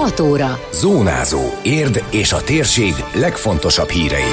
[0.00, 0.58] 6 óra.
[0.72, 1.40] Zónázó.
[1.62, 4.32] Érd és a térség legfontosabb hírei.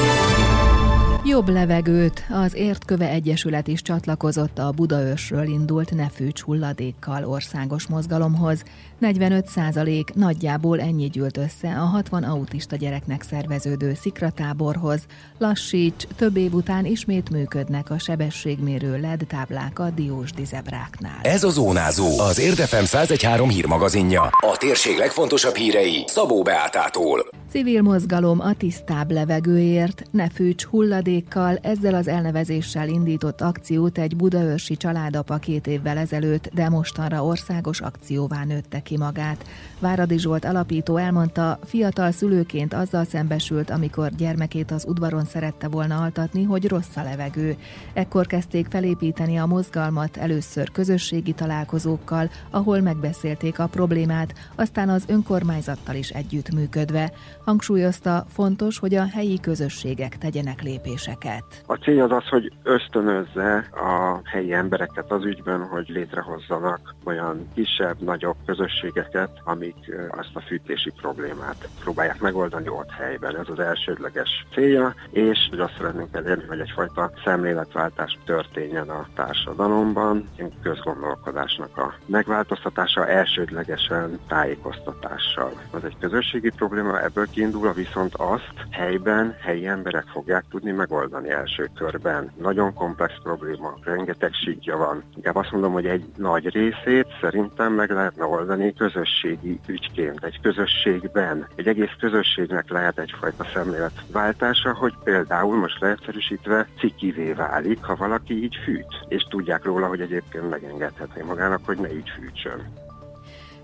[1.25, 8.63] Jobb levegőt az Értköve Egyesület is csatlakozott a Budaörsről indult Nefűcs hulladékkal országos mozgalomhoz.
[8.99, 15.05] 45 százalék nagyjából ennyi gyűlt össze a 60 autista gyereknek szerveződő szikratáborhoz.
[15.37, 21.19] Lassíts, több év után ismét működnek a sebességmérő LED táblák a Diósdi zebráknál.
[21.21, 24.21] Ez a Zónázó, az Érdefem 113 hírmagazinja.
[24.21, 27.25] A térség legfontosabb hírei Szabó Beátától.
[27.49, 34.77] Civil mozgalom a tisztább levegőért, ne fűts hulladékkal, ezzel az elnevezéssel indított akciót egy budaörsi
[34.77, 39.45] családapa két évvel ezelőtt, de mostanra országos akcióvá nőtte ki magát.
[39.79, 46.43] Váradi Zsolt alapító elmondta, fiatal szülőként azzal szembesült, amikor gyermekét az udvaron szerette volna altatni,
[46.43, 47.55] hogy rossz a levegő.
[47.93, 55.95] Ekkor kezdték felépíteni a mozgalmat először közösségi találkozókkal, ahol megbeszélték a problémát, aztán az önkormányzattal
[55.95, 57.11] is együttműködve.
[57.45, 61.63] Hangsúlyozta, fontos, hogy a helyi közösségek tegyenek lépéseket.
[61.65, 67.99] A cél az az, hogy ösztönözze a helyi embereket az ügyben, hogy létrehozzanak olyan kisebb,
[67.99, 68.35] nagyobb
[68.81, 69.75] közösségeket, amik
[70.09, 73.37] azt a fűtési problémát próbálják megoldani ott helyben.
[73.37, 80.29] Ez az elsődleges célja, és hogy azt szeretnénk elérni, hogy egyfajta szemléletváltás történjen a társadalomban,
[80.63, 85.51] közgondolkodásnak a megváltoztatása elsődlegesen tájékoztatással.
[85.71, 91.69] Az egy közösségi probléma, ebből kiindulva viszont azt helyben helyi emberek fogják tudni megoldani első
[91.75, 92.31] körben.
[92.41, 95.03] Nagyon komplex probléma, rengeteg síkja van.
[95.15, 101.47] Inkább azt mondom, hogy egy nagy részét szerintem meg lehetne oldani közösségi ügyként, egy közösségben.
[101.55, 108.55] Egy egész közösségnek lehet egyfajta szemléletváltása, hogy például most leegyszerűsítve cikivé válik, ha valaki így
[108.63, 112.86] fűt, és tudják róla, hogy egyébként megengedhetné magának, hogy ne így fűtsön.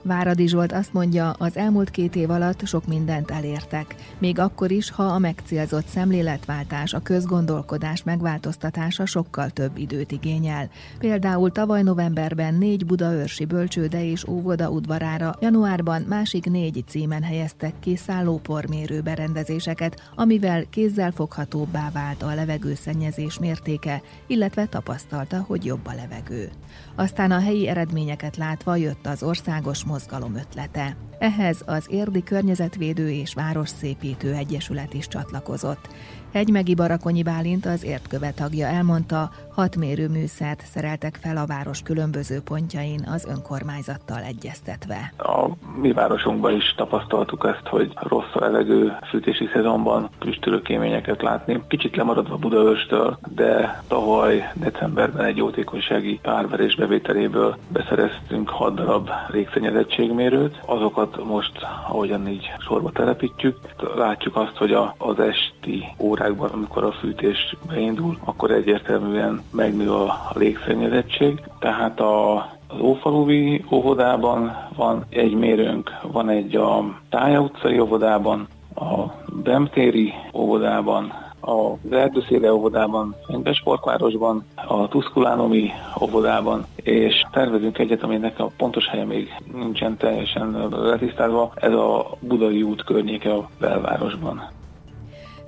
[0.03, 3.95] Váradi Zsolt azt mondja, az elmúlt két év alatt sok mindent elértek.
[4.17, 10.69] Még akkor is, ha a megcélzott szemléletváltás, a közgondolkodás megváltoztatása sokkal több időt igényel.
[10.99, 17.95] Például tavaly novemberben négy budaörsi bölcsőde és óvoda udvarára, januárban másik négy címen helyeztek ki
[17.95, 26.49] szállópormérő berendezéseket, amivel kézzel foghatóbbá vált a levegőszennyezés mértéke, illetve tapasztalta, hogy jobb a levegő.
[26.95, 30.95] Aztán a helyi eredményeket látva jött az országos mozgalom ötlete.
[31.19, 35.89] Ehhez az Érdi Környezetvédő és Városszépítő Egyesület is csatlakozott.
[36.33, 43.03] Egymegi Barakonyi Bálint az értköve tagja elmondta, hat mérőműszert szereltek fel a város különböző pontjain
[43.13, 45.13] az önkormányzattal egyeztetve.
[45.17, 45.47] A
[45.81, 51.63] mi városunkban is tapasztaltuk ezt, hogy rossz a levegő fűtési szezonban füstölőkéményeket látni.
[51.67, 60.61] Kicsit lemaradva Budaörstől, de tavaly decemberben egy jótékonysági árverés bevételéből beszereztünk 6 darab légszennyezettségmérőt.
[60.65, 61.51] Azokat most,
[61.87, 63.59] ahogyan így sorba telepítjük,
[63.95, 70.31] látjuk azt, hogy az esti órák órákban, amikor a fűtés beindul, akkor egyértelműen megnő a
[70.33, 71.41] légszennyezettség.
[71.59, 79.03] Tehát a az Ófaluvi óvodában van egy mérőnk, van egy a Tája utcai óvodában, a
[79.43, 88.51] Bemtéri óvodában, az Erdőszéle óvodában, Fenyves Sportvárosban, a Tuszkulánomi óvodában, és tervezünk egyet, aminek a
[88.57, 94.49] pontos helye még nincsen teljesen letisztázva, ez a Budai út környéke a belvárosban.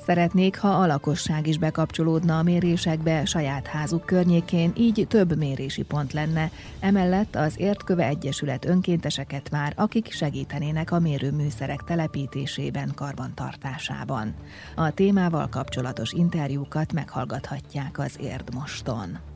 [0.06, 6.14] Szeretnék, ha a lakosság is bekapcsolódna a mérésekbe saját házuk környékén, így több mérési pont
[6.14, 6.52] lenne.
[6.80, 14.34] Emellett az Értköve Egyesület önkénteseket vár, akik segítenének a mérőműszerek telepítésében, karbantartásában.
[14.76, 19.35] A témával kapcsolatos interjúkat meghallgathatják az Érdmoston.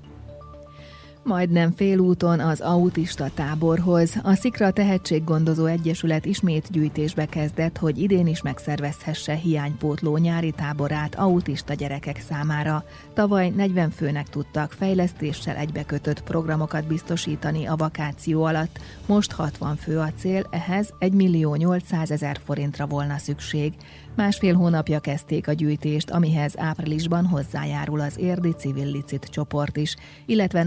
[1.30, 8.42] Majdnem félúton az autista táborhoz a Szikra Tehetséggondozó Egyesület ismét gyűjtésbe kezdett, hogy idén is
[8.42, 12.84] megszervezhesse hiánypótló nyári táborát autista gyerekek számára.
[13.14, 20.12] Tavaly 40 főnek tudtak fejlesztéssel egybekötött programokat biztosítani a vakáció alatt, most 60 fő a
[20.18, 23.74] cél, ehhez 1 millió 800 ezer forintra volna szükség.
[24.16, 29.96] Másfél hónapja kezdték a gyűjtést, amihez áprilisban hozzájárul az érdi civil licit csoport is,
[30.26, 30.64] illetve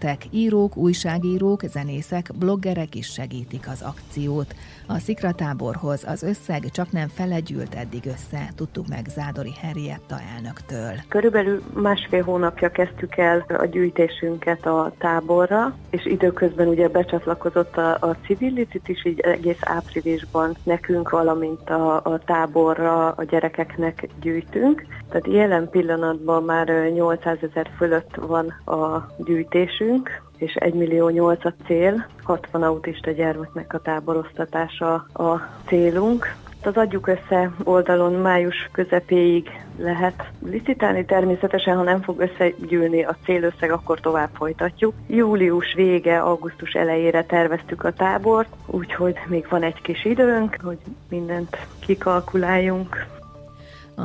[0.00, 4.54] nagykövetek, írók, újságírók, zenészek, bloggerek is segítik az akciót.
[4.86, 10.92] A szikratáborhoz az összeg csak nem fele gyűlt eddig össze, tudtuk meg Zádori Henrietta elnöktől.
[11.08, 18.16] Körülbelül másfél hónapja kezdtük el a gyűjtésünket a táborra, és időközben ugye becsatlakozott a, a
[18.26, 24.86] civil licit is, így egész áprilisban nekünk, valamint a, a táborra a gyerekeknek gyűjtünk.
[25.10, 31.44] Tehát jelen pillanatban már 800 ezer fölött van a gyűjtés fűtésünk, és 1 millió 8
[31.44, 36.34] a cél, 60 autista gyermeknek a táboroztatása a célunk.
[36.62, 43.70] Az adjuk össze oldalon május közepéig lehet licitálni, természetesen, ha nem fog összegyűlni a célösszeg,
[43.72, 44.94] akkor tovább folytatjuk.
[45.06, 50.78] Július vége, augusztus elejére terveztük a tábort, úgyhogy még van egy kis időnk, hogy
[51.08, 53.06] mindent kikalkuláljunk.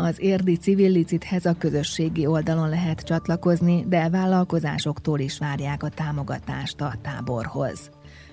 [0.04, 6.82] Az érdi civil licithez a közösségi oldalon lehet csatlakozni, de vállalkozásoktól is várják a támogatást
[6.82, 7.90] a táborhoz.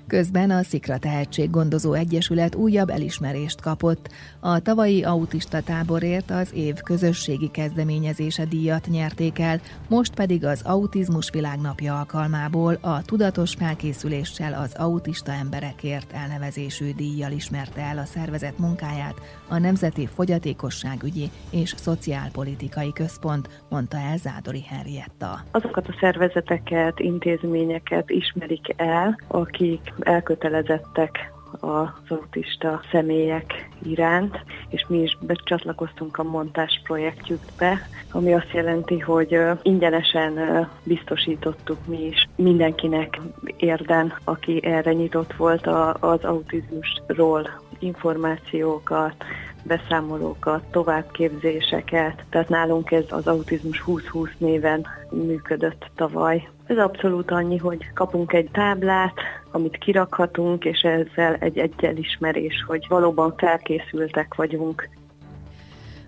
[0.06, 4.08] Közben a Szikra Tehetséggondozó Egyesület újabb elismerést kapott.
[4.40, 11.30] A tavalyi autista táborért az év közösségi kezdeményezése díjat nyerték el, most pedig az Autizmus
[11.30, 19.14] Világnapja alkalmából a tudatos felkészüléssel az autista emberekért elnevezésű díjjal ismerte el a szervezet munkáját
[19.48, 25.40] a Nemzeti Fogyatékosságügyi és Szociálpolitikai Központ, mondta el Zádori Henrietta.
[25.50, 35.18] Azokat a szervezeteket, intézményeket ismerik el, akik elkötelezettek az autista személyek iránt, és mi is
[35.20, 43.20] becsatlakoztunk a montás projektjükbe, ami azt jelenti, hogy ingyenesen biztosítottuk mi is mindenkinek
[43.56, 45.66] érden, aki erre nyitott volt
[46.00, 49.24] az autizmusról információkat,
[49.62, 56.48] beszámolókat, továbbképzéseket, tehát nálunk ez az Autizmus 2020 néven működött tavaly.
[56.66, 59.14] Ez abszolút annyi, hogy kapunk egy táblát,
[59.50, 64.88] amit kirakhatunk, és ezzel egy, egy elismerés, hogy valóban felkészültek vagyunk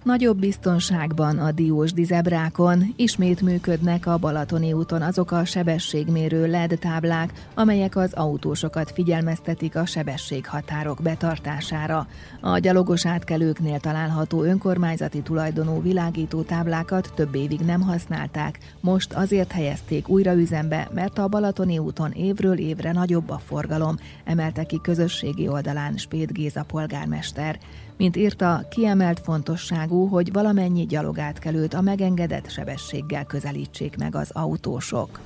[0.04, 7.32] Nagyobb biztonságban a Diósdi zebrákon ismét működnek a Balatoni úton azok a sebességmérő LED táblák,
[7.54, 12.06] amelyek az autósokat figyelmeztetik a sebességhatárok betartására.
[12.40, 20.08] A gyalogos átkelőknél található önkormányzati tulajdonú világító táblákat több évig nem használták, most azért helyezték
[20.08, 25.96] újra üzembe, mert a Balatoni úton évről évre nagyobb a forgalom, emelte ki közösségi oldalán
[25.96, 27.58] Spét Géza polgármester.
[27.96, 35.20] Mint írta, kiemelt fontosságú, hogy valamennyi gyalogátkelőt a megengedett sebességgel közelítsék meg az autósok.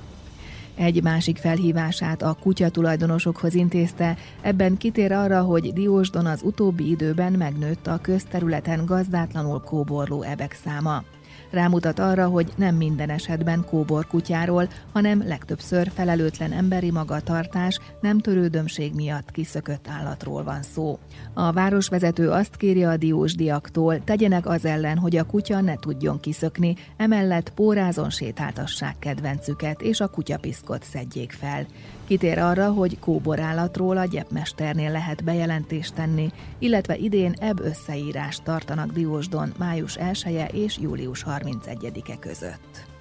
[0.75, 7.31] Egy másik felhívását a kutya tulajdonosokhoz intézte, ebben kitér arra, hogy Diósdon az utóbbi időben
[7.33, 11.03] megnőtt a közterületen gazdátlanul kóborló ebek száma.
[11.51, 18.93] Rámutat arra, hogy nem minden esetben kóbor kutyáról, hanem legtöbbször felelőtlen emberi magatartás, nem törődömség
[18.93, 20.99] miatt kiszökött állatról van szó.
[21.33, 26.75] A városvezető azt kéri a diósdiaktól, tegyenek az ellen, hogy a kutya ne tudjon kiszökni,
[26.97, 31.65] emellett pórázon sétáltassák kedvencüket, és a kutyapiszkot szedjék fel.
[32.09, 39.53] Kitér arra, hogy kóborállatról a gyepmesternél lehet bejelentést tenni, illetve idén ebb összeírást tartanak Diósdon
[39.57, 42.98] május 1 -e és július 31-e között.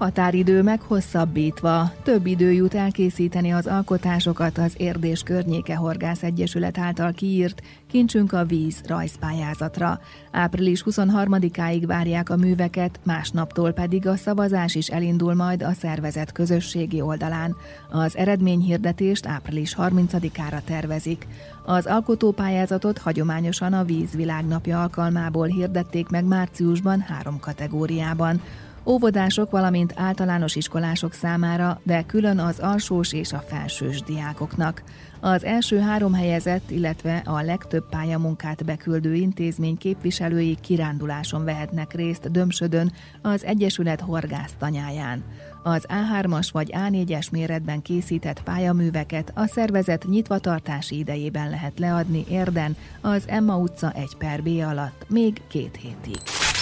[0.00, 7.62] Határidő meghosszabbítva, több idő jut elkészíteni az alkotásokat az Érdés Környéke Horgász Egyesület által kiírt
[7.90, 10.00] Kincsünk a víz rajzpályázatra.
[10.30, 17.00] Április 23-áig várják a műveket, másnaptól pedig a szavazás is elindul majd a szervezet közösségi
[17.00, 17.56] oldalán.
[17.90, 21.26] Az eredményhirdetést április 30-ára tervezik.
[21.64, 28.40] Az alkotópályázatot hagyományosan a Víz Világnapja alkalmából hirdették meg márciusban három kategóriában
[28.90, 34.82] óvodások, valamint általános iskolások számára, de külön az alsós és a felsős diákoknak.
[35.20, 42.92] Az első három helyezett, illetve a legtöbb pályamunkát beküldő intézmény képviselői kiránduláson vehetnek részt Dömsödön
[43.22, 45.24] az Egyesület horgász tanyáján.
[45.62, 53.22] Az A3-as vagy A4-es méretben készített pályaműveket a szervezet nyitvatartási idejében lehet leadni érden az
[53.26, 56.20] Emma utca 1 per B alatt még két hétig.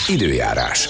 [0.08, 0.88] Időjárás.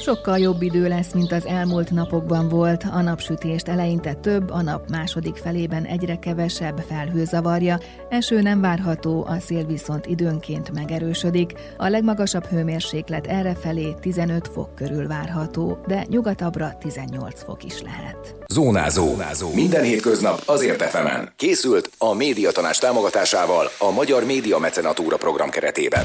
[0.00, 2.84] Sokkal jobb idő lesz, mint az elmúlt napokban volt.
[2.92, 7.80] A napsütést eleinte több, a nap második felében egyre kevesebb felhő zavarja.
[8.08, 11.52] Eső nem várható, a szél viszont időnként megerősödik.
[11.76, 18.34] A legmagasabb hőmérséklet errefelé 15 fok körül várható, de nyugatabbra 18 fok is lehet.
[18.52, 19.06] Zónázó.
[19.06, 19.54] Zónázó.
[19.54, 21.32] Minden hétköznap azért efemen.
[21.36, 26.04] Készült a médiatanás támogatásával a Magyar Média Mecenatúra program keretében.